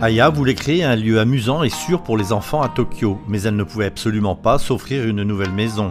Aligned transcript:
Aya 0.00 0.28
voulait 0.28 0.54
créer 0.54 0.84
un 0.84 0.96
lieu 0.96 1.18
amusant 1.18 1.62
et 1.62 1.70
sûr 1.70 2.02
pour 2.02 2.16
les 2.16 2.32
enfants 2.32 2.60
à 2.60 2.68
Tokyo, 2.68 3.18
mais 3.28 3.42
elle 3.42 3.56
ne 3.56 3.64
pouvait 3.64 3.86
absolument 3.86 4.34
pas 4.34 4.58
s'offrir 4.58 5.06
une 5.06 5.22
nouvelle 5.22 5.52
maison. 5.52 5.90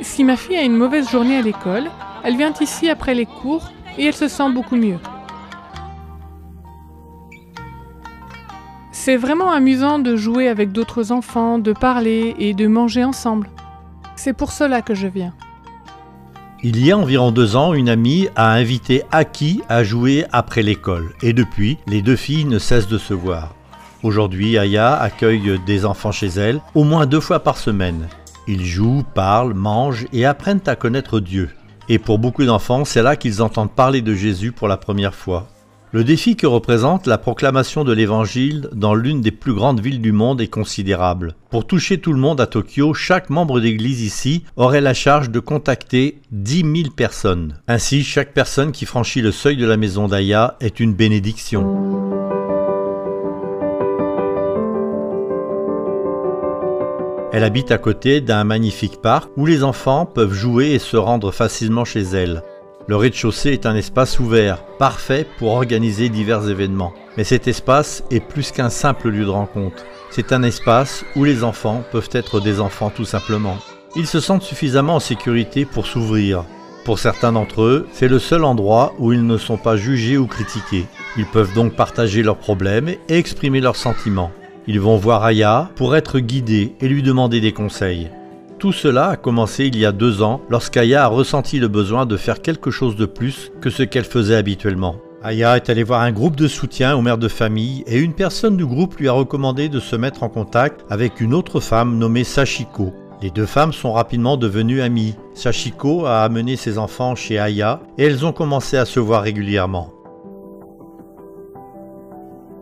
Si 0.00 0.24
ma 0.24 0.36
fille 0.36 0.56
a 0.56 0.62
une 0.62 0.76
mauvaise 0.76 1.10
journée 1.10 1.36
à 1.36 1.42
l'école, 1.42 1.90
elle 2.24 2.36
vient 2.36 2.52
ici 2.60 2.88
après 2.88 3.14
les 3.14 3.26
cours 3.26 3.70
et 3.98 4.06
elle 4.06 4.14
se 4.14 4.28
sent 4.28 4.50
beaucoup 4.52 4.76
mieux. 4.76 4.98
C'est 8.90 9.16
vraiment 9.16 9.50
amusant 9.50 9.98
de 9.98 10.16
jouer 10.16 10.48
avec 10.48 10.72
d'autres 10.72 11.12
enfants, 11.12 11.58
de 11.58 11.72
parler 11.72 12.34
et 12.38 12.54
de 12.54 12.66
manger 12.66 13.04
ensemble. 13.04 13.50
C'est 14.16 14.32
pour 14.32 14.50
cela 14.50 14.80
que 14.80 14.94
je 14.94 15.06
viens. 15.06 15.34
Il 16.66 16.82
y 16.82 16.92
a 16.92 16.96
environ 16.96 17.30
deux 17.30 17.56
ans, 17.56 17.74
une 17.74 17.90
amie 17.90 18.28
a 18.36 18.54
invité 18.54 19.02
Aki 19.12 19.60
à 19.68 19.84
jouer 19.84 20.24
après 20.32 20.62
l'école, 20.62 21.12
et 21.20 21.34
depuis, 21.34 21.76
les 21.86 22.00
deux 22.00 22.16
filles 22.16 22.46
ne 22.46 22.58
cessent 22.58 22.88
de 22.88 22.96
se 22.96 23.12
voir. 23.12 23.54
Aujourd'hui, 24.02 24.56
Aya 24.56 24.94
accueille 24.94 25.60
des 25.66 25.84
enfants 25.84 26.10
chez 26.10 26.28
elle 26.28 26.62
au 26.74 26.84
moins 26.84 27.04
deux 27.04 27.20
fois 27.20 27.40
par 27.40 27.58
semaine. 27.58 28.08
Ils 28.48 28.64
jouent, 28.64 29.04
parlent, 29.12 29.52
mangent 29.52 30.06
et 30.14 30.24
apprennent 30.24 30.62
à 30.64 30.74
connaître 30.74 31.20
Dieu. 31.20 31.50
Et 31.90 31.98
pour 31.98 32.18
beaucoup 32.18 32.46
d'enfants, 32.46 32.86
c'est 32.86 33.02
là 33.02 33.16
qu'ils 33.16 33.42
entendent 33.42 33.70
parler 33.70 34.00
de 34.00 34.14
Jésus 34.14 34.50
pour 34.50 34.66
la 34.66 34.78
première 34.78 35.14
fois. 35.14 35.48
Le 35.94 36.02
défi 36.02 36.34
que 36.34 36.48
représente 36.48 37.06
la 37.06 37.18
proclamation 37.18 37.84
de 37.84 37.92
l'Évangile 37.92 38.68
dans 38.72 38.96
l'une 38.96 39.20
des 39.20 39.30
plus 39.30 39.54
grandes 39.54 39.78
villes 39.78 40.00
du 40.00 40.10
monde 40.10 40.40
est 40.40 40.48
considérable. 40.48 41.36
Pour 41.50 41.68
toucher 41.68 41.98
tout 41.98 42.12
le 42.12 42.18
monde 42.18 42.40
à 42.40 42.48
Tokyo, 42.48 42.94
chaque 42.94 43.30
membre 43.30 43.60
d'église 43.60 44.02
ici 44.02 44.42
aurait 44.56 44.80
la 44.80 44.92
charge 44.92 45.30
de 45.30 45.38
contacter 45.38 46.18
10 46.32 46.82
000 46.82 46.90
personnes. 46.96 47.60
Ainsi, 47.68 48.02
chaque 48.02 48.32
personne 48.32 48.72
qui 48.72 48.86
franchit 48.86 49.20
le 49.20 49.30
seuil 49.30 49.56
de 49.56 49.66
la 49.66 49.76
maison 49.76 50.08
d'Aya 50.08 50.56
est 50.58 50.80
une 50.80 50.94
bénédiction. 50.94 51.62
Elle 57.32 57.44
habite 57.44 57.70
à 57.70 57.78
côté 57.78 58.20
d'un 58.20 58.42
magnifique 58.42 59.00
parc 59.00 59.30
où 59.36 59.46
les 59.46 59.62
enfants 59.62 60.06
peuvent 60.06 60.34
jouer 60.34 60.72
et 60.72 60.80
se 60.80 60.96
rendre 60.96 61.30
facilement 61.30 61.84
chez 61.84 62.02
elle. 62.02 62.42
Le 62.86 62.96
rez-de-chaussée 62.96 63.52
est 63.52 63.64
un 63.64 63.74
espace 63.74 64.20
ouvert, 64.20 64.62
parfait 64.78 65.26
pour 65.38 65.52
organiser 65.52 66.10
divers 66.10 66.50
événements. 66.50 66.92
Mais 67.16 67.24
cet 67.24 67.48
espace 67.48 68.04
est 68.10 68.20
plus 68.20 68.52
qu'un 68.52 68.68
simple 68.68 69.08
lieu 69.08 69.24
de 69.24 69.30
rencontre. 69.30 69.84
C'est 70.10 70.32
un 70.32 70.42
espace 70.42 71.02
où 71.16 71.24
les 71.24 71.44
enfants 71.44 71.82
peuvent 71.92 72.10
être 72.12 72.40
des 72.40 72.60
enfants 72.60 72.90
tout 72.94 73.06
simplement. 73.06 73.56
Ils 73.96 74.06
se 74.06 74.20
sentent 74.20 74.42
suffisamment 74.42 74.96
en 74.96 75.00
sécurité 75.00 75.64
pour 75.64 75.86
s'ouvrir. 75.86 76.44
Pour 76.84 76.98
certains 76.98 77.32
d'entre 77.32 77.62
eux, 77.62 77.88
c'est 77.92 78.08
le 78.08 78.18
seul 78.18 78.44
endroit 78.44 78.92
où 78.98 79.14
ils 79.14 79.26
ne 79.26 79.38
sont 79.38 79.56
pas 79.56 79.76
jugés 79.76 80.18
ou 80.18 80.26
critiqués. 80.26 80.84
Ils 81.16 81.26
peuvent 81.26 81.54
donc 81.54 81.72
partager 81.72 82.22
leurs 82.22 82.36
problèmes 82.36 82.90
et 82.90 82.98
exprimer 83.08 83.60
leurs 83.60 83.76
sentiments. 83.76 84.30
Ils 84.66 84.80
vont 84.80 84.98
voir 84.98 85.24
Aya 85.24 85.70
pour 85.76 85.96
être 85.96 86.18
guidés 86.18 86.74
et 86.80 86.88
lui 86.88 87.02
demander 87.02 87.40
des 87.40 87.52
conseils. 87.52 88.10
Tout 88.64 88.72
cela 88.72 89.10
a 89.10 89.16
commencé 89.16 89.66
il 89.66 89.76
y 89.76 89.84
a 89.84 89.92
deux 89.92 90.22
ans 90.22 90.40
lorsqu'Aya 90.48 91.04
a 91.04 91.08
ressenti 91.08 91.58
le 91.58 91.68
besoin 91.68 92.06
de 92.06 92.16
faire 92.16 92.40
quelque 92.40 92.70
chose 92.70 92.96
de 92.96 93.04
plus 93.04 93.52
que 93.60 93.68
ce 93.68 93.82
qu'elle 93.82 94.06
faisait 94.06 94.36
habituellement. 94.36 94.96
Aya 95.22 95.56
est 95.56 95.68
allée 95.68 95.82
voir 95.82 96.00
un 96.00 96.12
groupe 96.12 96.34
de 96.34 96.48
soutien 96.48 96.96
aux 96.96 97.02
mères 97.02 97.18
de 97.18 97.28
famille 97.28 97.84
et 97.86 97.98
une 97.98 98.14
personne 98.14 98.56
du 98.56 98.64
groupe 98.64 98.96
lui 98.96 99.06
a 99.06 99.12
recommandé 99.12 99.68
de 99.68 99.80
se 99.80 99.96
mettre 99.96 100.22
en 100.22 100.30
contact 100.30 100.86
avec 100.88 101.20
une 101.20 101.34
autre 101.34 101.60
femme 101.60 101.98
nommée 101.98 102.24
Sachiko. 102.24 102.94
Les 103.20 103.30
deux 103.30 103.44
femmes 103.44 103.74
sont 103.74 103.92
rapidement 103.92 104.38
devenues 104.38 104.80
amies. 104.80 105.14
Sachiko 105.34 106.06
a 106.06 106.22
amené 106.22 106.56
ses 106.56 106.78
enfants 106.78 107.14
chez 107.14 107.38
Aya 107.38 107.80
et 107.98 108.04
elles 108.04 108.24
ont 108.24 108.32
commencé 108.32 108.78
à 108.78 108.86
se 108.86 108.98
voir 108.98 109.24
régulièrement. 109.24 109.90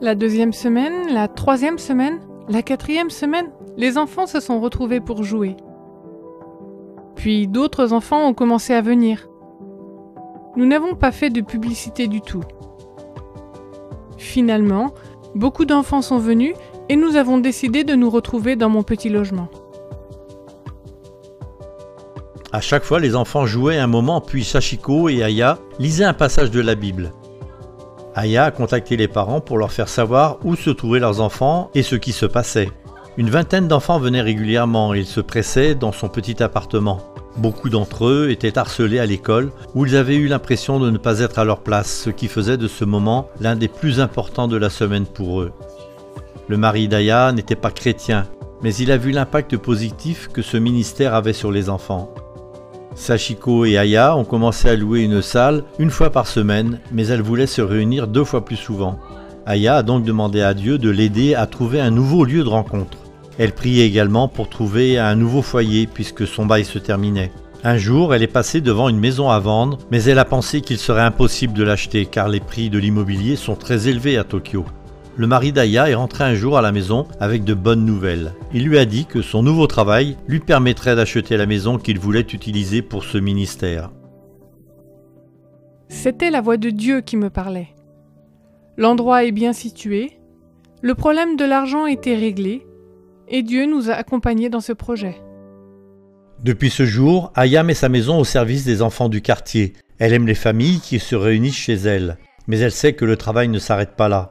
La 0.00 0.14
deuxième 0.14 0.54
semaine, 0.54 1.12
la 1.12 1.28
troisième 1.28 1.76
semaine, 1.76 2.20
la 2.48 2.62
quatrième 2.62 3.10
semaine, 3.10 3.50
les 3.76 3.98
enfants 3.98 4.26
se 4.26 4.40
sont 4.40 4.62
retrouvés 4.62 5.00
pour 5.00 5.24
jouer. 5.24 5.56
Puis 7.20 7.46
d'autres 7.46 7.92
enfants 7.92 8.26
ont 8.26 8.32
commencé 8.32 8.72
à 8.72 8.80
venir. 8.80 9.28
Nous 10.56 10.64
n'avons 10.64 10.94
pas 10.94 11.12
fait 11.12 11.28
de 11.28 11.42
publicité 11.42 12.08
du 12.08 12.22
tout. 12.22 12.42
Finalement, 14.16 14.94
beaucoup 15.34 15.66
d'enfants 15.66 16.00
sont 16.00 16.16
venus 16.16 16.54
et 16.88 16.96
nous 16.96 17.16
avons 17.16 17.36
décidé 17.36 17.84
de 17.84 17.94
nous 17.94 18.08
retrouver 18.08 18.56
dans 18.56 18.70
mon 18.70 18.82
petit 18.82 19.10
logement. 19.10 19.48
À 22.52 22.62
chaque 22.62 22.84
fois, 22.84 22.98
les 22.98 23.14
enfants 23.14 23.44
jouaient 23.44 23.76
un 23.76 23.86
moment, 23.86 24.22
puis 24.22 24.42
Sachiko 24.42 25.10
et 25.10 25.22
Aya 25.22 25.58
lisaient 25.78 26.04
un 26.04 26.14
passage 26.14 26.50
de 26.50 26.62
la 26.62 26.74
Bible. 26.74 27.12
Aya 28.14 28.44
a 28.44 28.50
contacté 28.50 28.96
les 28.96 29.08
parents 29.08 29.42
pour 29.42 29.58
leur 29.58 29.72
faire 29.72 29.90
savoir 29.90 30.38
où 30.42 30.56
se 30.56 30.70
trouvaient 30.70 31.00
leurs 31.00 31.20
enfants 31.20 31.70
et 31.74 31.82
ce 31.82 31.96
qui 31.96 32.12
se 32.12 32.24
passait. 32.24 32.70
Une 33.18 33.28
vingtaine 33.28 33.68
d'enfants 33.68 33.98
venaient 33.98 34.22
régulièrement 34.22 34.94
et 34.94 35.00
ils 35.00 35.06
se 35.06 35.20
pressaient 35.20 35.74
dans 35.74 35.92
son 35.92 36.08
petit 36.08 36.42
appartement. 36.42 37.09
Beaucoup 37.36 37.70
d'entre 37.70 38.06
eux 38.06 38.30
étaient 38.30 38.58
harcelés 38.58 38.98
à 38.98 39.06
l'école 39.06 39.52
où 39.74 39.86
ils 39.86 39.96
avaient 39.96 40.16
eu 40.16 40.26
l'impression 40.26 40.80
de 40.80 40.90
ne 40.90 40.98
pas 40.98 41.20
être 41.20 41.38
à 41.38 41.44
leur 41.44 41.60
place, 41.60 42.02
ce 42.04 42.10
qui 42.10 42.28
faisait 42.28 42.56
de 42.56 42.68
ce 42.68 42.84
moment 42.84 43.28
l'un 43.40 43.56
des 43.56 43.68
plus 43.68 44.00
importants 44.00 44.48
de 44.48 44.56
la 44.56 44.70
semaine 44.70 45.06
pour 45.06 45.40
eux. 45.40 45.52
Le 46.48 46.56
mari 46.56 46.88
d'Aya 46.88 47.32
n'était 47.32 47.54
pas 47.54 47.70
chrétien, 47.70 48.26
mais 48.62 48.74
il 48.74 48.90
a 48.90 48.96
vu 48.96 49.12
l'impact 49.12 49.56
positif 49.56 50.28
que 50.32 50.42
ce 50.42 50.56
ministère 50.56 51.14
avait 51.14 51.32
sur 51.32 51.52
les 51.52 51.70
enfants. 51.70 52.12
Sachiko 52.96 53.64
et 53.64 53.78
Aya 53.78 54.16
ont 54.16 54.24
commencé 54.24 54.68
à 54.68 54.74
louer 54.74 55.02
une 55.02 55.22
salle 55.22 55.62
une 55.78 55.90
fois 55.90 56.10
par 56.10 56.26
semaine, 56.26 56.80
mais 56.90 57.06
elles 57.06 57.22
voulaient 57.22 57.46
se 57.46 57.62
réunir 57.62 58.08
deux 58.08 58.24
fois 58.24 58.44
plus 58.44 58.56
souvent. 58.56 58.98
Aya 59.46 59.76
a 59.76 59.82
donc 59.82 60.04
demandé 60.04 60.42
à 60.42 60.54
Dieu 60.54 60.76
de 60.76 60.90
l'aider 60.90 61.34
à 61.34 61.46
trouver 61.46 61.80
un 61.80 61.90
nouveau 61.90 62.24
lieu 62.24 62.42
de 62.42 62.48
rencontre. 62.48 62.98
Elle 63.40 63.52
priait 63.52 63.86
également 63.86 64.28
pour 64.28 64.50
trouver 64.50 64.98
un 64.98 65.14
nouveau 65.14 65.40
foyer 65.40 65.86
puisque 65.86 66.26
son 66.26 66.44
bail 66.44 66.66
se 66.66 66.78
terminait. 66.78 67.32
Un 67.64 67.78
jour, 67.78 68.14
elle 68.14 68.22
est 68.22 68.26
passée 68.26 68.60
devant 68.60 68.90
une 68.90 69.00
maison 69.00 69.30
à 69.30 69.38
vendre, 69.38 69.78
mais 69.90 70.04
elle 70.04 70.18
a 70.18 70.26
pensé 70.26 70.60
qu'il 70.60 70.76
serait 70.76 71.00
impossible 71.00 71.54
de 71.54 71.64
l'acheter 71.64 72.04
car 72.04 72.28
les 72.28 72.40
prix 72.40 72.68
de 72.68 72.76
l'immobilier 72.76 73.36
sont 73.36 73.54
très 73.54 73.88
élevés 73.88 74.18
à 74.18 74.24
Tokyo. 74.24 74.66
Le 75.16 75.26
mari 75.26 75.52
d'Aya 75.52 75.88
est 75.88 75.94
rentré 75.94 76.24
un 76.24 76.34
jour 76.34 76.58
à 76.58 76.60
la 76.60 76.70
maison 76.70 77.06
avec 77.18 77.42
de 77.44 77.54
bonnes 77.54 77.86
nouvelles. 77.86 78.34
Il 78.52 78.66
lui 78.66 78.76
a 78.76 78.84
dit 78.84 79.06
que 79.06 79.22
son 79.22 79.42
nouveau 79.42 79.66
travail 79.66 80.18
lui 80.28 80.40
permettrait 80.40 80.94
d'acheter 80.94 81.38
la 81.38 81.46
maison 81.46 81.78
qu'il 81.78 81.98
voulait 81.98 82.20
utiliser 82.20 82.82
pour 82.82 83.04
ce 83.04 83.16
ministère. 83.16 83.90
C'était 85.88 86.30
la 86.30 86.42
voix 86.42 86.58
de 86.58 86.68
Dieu 86.68 87.00
qui 87.00 87.16
me 87.16 87.30
parlait. 87.30 87.68
L'endroit 88.76 89.24
est 89.24 89.32
bien 89.32 89.54
situé, 89.54 90.18
le 90.82 90.94
problème 90.94 91.36
de 91.36 91.44
l'argent 91.46 91.86
était 91.86 92.16
réglé, 92.16 92.66
et 93.30 93.42
Dieu 93.42 93.66
nous 93.66 93.88
a 93.88 93.94
accompagnés 93.94 94.50
dans 94.50 94.60
ce 94.60 94.72
projet. 94.72 95.16
Depuis 96.42 96.70
ce 96.70 96.84
jour, 96.84 97.32
Aya 97.34 97.62
met 97.62 97.74
sa 97.74 97.88
maison 97.88 98.18
au 98.18 98.24
service 98.24 98.64
des 98.64 98.82
enfants 98.82 99.08
du 99.08 99.22
quartier. 99.22 99.74
Elle 99.98 100.12
aime 100.12 100.26
les 100.26 100.34
familles 100.34 100.80
qui 100.80 100.98
se 100.98 101.14
réunissent 101.14 101.54
chez 101.54 101.74
elle, 101.74 102.18
mais 102.46 102.58
elle 102.58 102.72
sait 102.72 102.94
que 102.94 103.04
le 103.04 103.16
travail 103.16 103.48
ne 103.48 103.58
s'arrête 103.58 103.94
pas 103.96 104.08
là. 104.08 104.30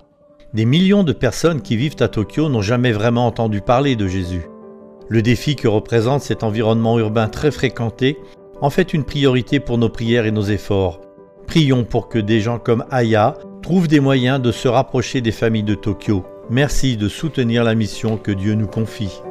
Des 0.53 0.65
millions 0.65 1.03
de 1.03 1.13
personnes 1.13 1.61
qui 1.61 1.77
vivent 1.77 1.95
à 1.99 2.07
Tokyo 2.07 2.49
n'ont 2.49 2.61
jamais 2.61 2.91
vraiment 2.91 3.27
entendu 3.27 3.61
parler 3.61 3.95
de 3.95 4.07
Jésus. 4.07 4.41
Le 5.07 5.21
défi 5.21 5.55
que 5.55 5.67
représente 5.67 6.21
cet 6.21 6.43
environnement 6.43 6.99
urbain 6.99 7.27
très 7.27 7.51
fréquenté 7.51 8.17
en 8.61 8.69
fait 8.69 8.93
une 8.93 9.03
priorité 9.03 9.59
pour 9.59 9.77
nos 9.77 9.89
prières 9.89 10.25
et 10.25 10.31
nos 10.31 10.43
efforts. 10.43 11.01
Prions 11.47 11.83
pour 11.83 12.09
que 12.09 12.19
des 12.19 12.41
gens 12.41 12.59
comme 12.59 12.85
Aya 12.91 13.35
trouvent 13.61 13.87
des 13.87 13.99
moyens 13.99 14.41
de 14.41 14.51
se 14.51 14.67
rapprocher 14.67 15.21
des 15.21 15.31
familles 15.31 15.63
de 15.63 15.75
Tokyo. 15.75 16.25
Merci 16.49 16.97
de 16.97 17.07
soutenir 17.07 17.63
la 17.63 17.75
mission 17.75 18.17
que 18.17 18.31
Dieu 18.31 18.55
nous 18.55 18.65
confie. 18.65 19.21